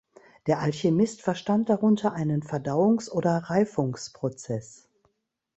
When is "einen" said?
2.13-2.41